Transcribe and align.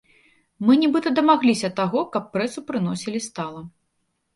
Мы 0.67 0.77
нібыта 0.83 1.13
дамагліся 1.21 1.73
таго, 1.83 2.03
каб 2.19 2.23
прэсу 2.33 2.59
прыносілі 2.71 3.27
стала. 3.31 3.61